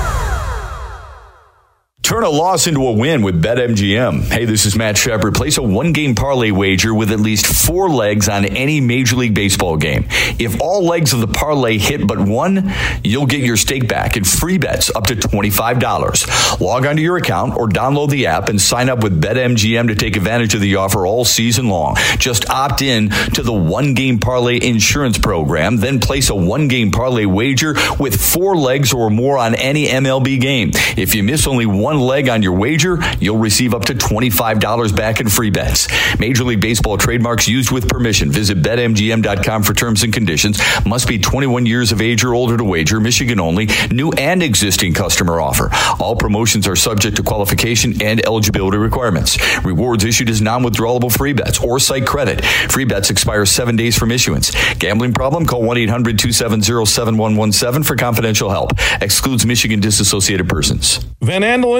[2.04, 4.24] Turn a loss into a win with BetMGM.
[4.24, 5.34] Hey, this is Matt Shepard.
[5.34, 9.32] Place a one game parlay wager with at least four legs on any Major League
[9.32, 10.04] Baseball game.
[10.38, 12.70] If all legs of the parlay hit but one,
[13.02, 16.60] you'll get your stake back in free bets up to $25.
[16.60, 20.16] Log onto your account or download the app and sign up with BetMGM to take
[20.16, 21.96] advantage of the offer all season long.
[22.18, 26.90] Just opt in to the one game parlay insurance program, then place a one game
[26.90, 30.70] parlay wager with four legs or more on any MLB game.
[30.98, 35.20] If you miss only one leg on your wager, you'll receive up to $25 back
[35.20, 35.88] in free bets.
[36.18, 38.30] Major League Baseball trademarks used with permission.
[38.30, 40.60] Visit betmgm.com for terms and conditions.
[40.86, 43.00] Must be 21 years of age or older to wager.
[43.00, 43.68] Michigan only.
[43.90, 45.70] New and existing customer offer.
[46.00, 49.38] All promotions are subject to qualification and eligibility requirements.
[49.64, 52.44] Rewards issued as non-withdrawable free bets or site credit.
[52.44, 54.50] Free bets expire seven days from issuance.
[54.74, 55.46] Gambling problem?
[55.46, 58.72] Call 1-800-270-7117 for confidential help.
[59.00, 60.98] Excludes Michigan disassociated persons.
[61.20, 61.78] Van Andel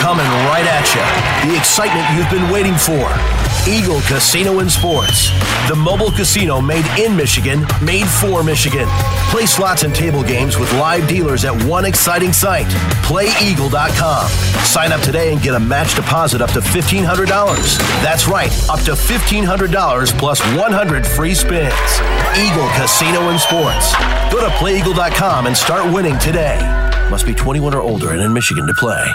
[0.00, 1.50] Coming right at you.
[1.50, 3.08] The excitement you've been waiting for.
[3.66, 5.30] Eagle Casino and Sports.
[5.68, 8.86] The mobile casino made in Michigan, made for Michigan.
[9.30, 12.66] Play slots and table games with live dealers at one exciting site.
[13.08, 14.28] PlayEagle.com.
[14.64, 17.78] Sign up today and get a match deposit up to $1,500.
[18.02, 21.72] That's right, up to $1,500 plus 100 free spins.
[22.36, 23.94] Eagle Casino and Sports.
[24.30, 26.58] Go to PlayEagle.com and start winning today.
[27.10, 29.14] Must be 21 or older and in Michigan to play.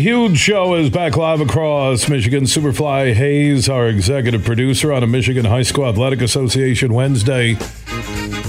[0.00, 2.44] Huge show is back live across Michigan.
[2.44, 7.50] Superfly Hayes, our executive producer on a Michigan High School Athletic Association Wednesday.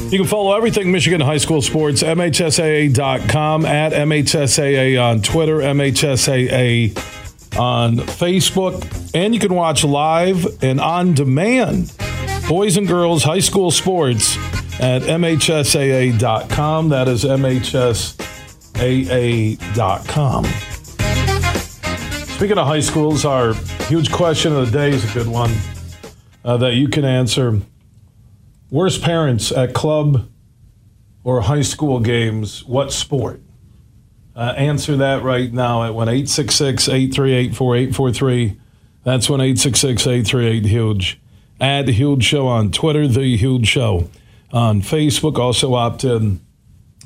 [0.09, 6.97] You can follow everything Michigan High School Sports, MHSAA.com, at MHSAA on Twitter, MHSAA
[7.59, 11.91] on Facebook, and you can watch live and on demand
[12.47, 14.37] boys and girls high school sports
[14.79, 16.89] at MHSAA.com.
[16.89, 18.25] That is MHSAA.com.
[22.35, 23.53] Speaking of high schools, our
[23.87, 25.53] huge question of the day is a good one
[26.43, 27.61] uh, that you can answer.
[28.69, 30.29] Worst parents at club
[31.23, 33.39] or high school games, what sport?
[34.35, 38.59] Uh, answer that right now at 1 866 838 4843.
[39.05, 41.21] That's 1 866 838 Huge.
[41.61, 44.09] Add Huge Show on Twitter, The Huge Show
[44.51, 45.39] on Facebook.
[45.39, 46.41] Also opt in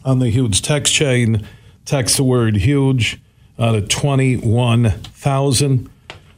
[0.03, 1.47] on the Huge text chain.
[1.85, 3.21] Text the word Huge
[3.59, 5.89] out of 21,000.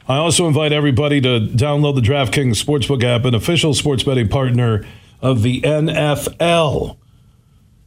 [0.08, 4.84] I also invite everybody to download the DraftKings Sportsbook app, an official sports betting partner
[5.20, 6.96] of the NFL.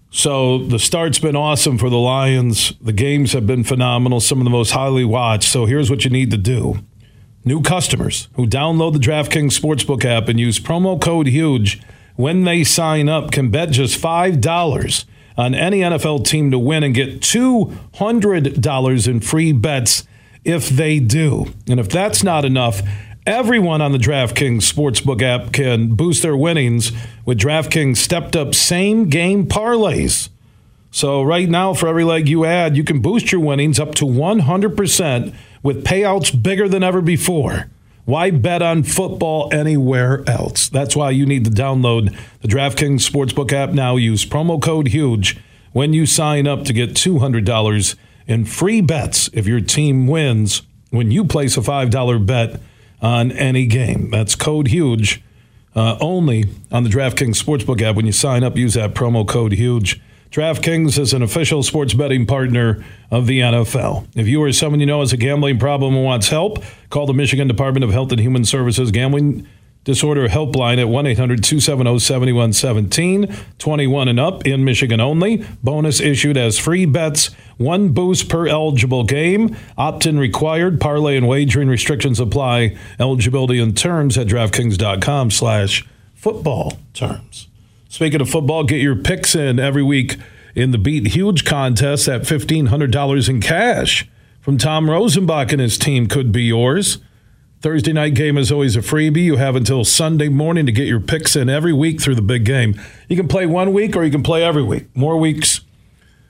[0.10, 2.74] So the start's been awesome for the Lions.
[2.80, 5.52] The games have been phenomenal, some of the most highly watched.
[5.52, 6.80] So here's what you need to do.
[7.44, 11.82] New customers who download the DraftKings Sportsbook app and use promo code HUGE
[12.16, 15.06] when they sign up can bet just $5
[15.38, 20.04] on any NFL team to win and get $200 in free bets
[20.44, 21.54] if they do.
[21.68, 22.82] And if that's not enough,
[23.26, 26.92] everyone on the DraftKings Sportsbook app can boost their winnings
[27.26, 30.30] with DraftKings stepped up same game parlays.
[30.92, 34.06] So, right now, for every leg you add, you can boost your winnings up to
[34.06, 37.70] 100% with payouts bigger than ever before.
[38.06, 40.70] Why bet on football anywhere else?
[40.70, 43.96] That's why you need to download the DraftKings Sportsbook app now.
[43.96, 45.38] Use promo code HUGE
[45.74, 47.96] when you sign up to get $200
[48.28, 52.62] in free bets if your team wins when you place a $5 bet
[53.02, 54.12] on any game.
[54.12, 55.24] That's code HUGE
[55.76, 57.96] uh, only on the DraftKings Sportsbook app.
[57.96, 60.00] When you sign up, use that promo code HUGE.
[60.32, 64.08] DraftKings is an official sports betting partner of the NFL.
[64.16, 67.14] If you or someone you know has a gambling problem and wants help, call the
[67.14, 69.48] Michigan Department of Health and Human Services Gambling
[69.86, 73.34] Disorder Helpline at 1 800 270 7117.
[73.60, 75.46] 21 and up in Michigan only.
[75.64, 79.56] Bonus issued as free bets, one boost per eligible game.
[79.78, 80.82] Opt in required.
[80.82, 82.76] Parlay and wagering restrictions apply.
[83.00, 87.48] Eligibility and terms at DraftKings.com slash football terms.
[87.96, 90.18] Speaking of football, get your picks in every week
[90.54, 92.08] in the Beat Huge contest.
[92.08, 94.06] That $1,500 in cash
[94.42, 96.98] from Tom Rosenbach and his team could be yours.
[97.62, 99.24] Thursday night game is always a freebie.
[99.24, 102.44] You have until Sunday morning to get your picks in every week through the big
[102.44, 102.78] game.
[103.08, 104.94] You can play one week or you can play every week.
[104.94, 105.62] More weeks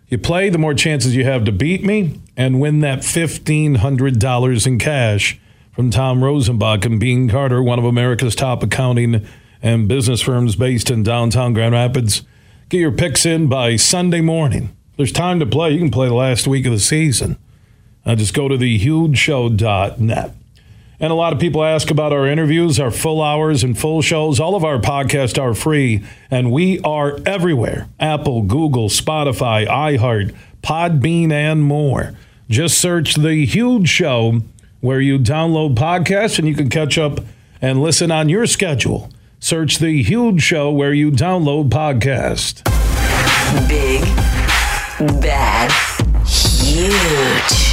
[0.07, 4.77] you play, the more chances you have to beat me and win that $1,500 in
[4.77, 5.39] cash
[5.71, 9.25] from Tom Rosenbach and Beene Garter, one of America's top accounting
[9.65, 12.21] and business firms based in downtown Grand Rapids.
[12.69, 14.77] Get your picks in by Sunday morning.
[14.95, 15.71] There's time to play.
[15.71, 17.39] You can play the last week of the season.
[18.05, 20.35] Uh, just go to thehugeshow.net.
[20.99, 24.39] And a lot of people ask about our interviews, our full hours and full shows.
[24.39, 31.31] All of our podcasts are free, and we are everywhere Apple, Google, Spotify, iHeart, Podbean,
[31.31, 32.13] and more.
[32.47, 34.43] Just search The Huge Show
[34.81, 37.19] where you download podcasts and you can catch up
[37.59, 39.09] and listen on your schedule.
[39.45, 42.63] Search The Huge Show where you download podcast.
[43.69, 44.01] Big,
[45.21, 45.71] bad,
[46.25, 47.64] huge.